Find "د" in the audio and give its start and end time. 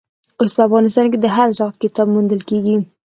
1.21-1.25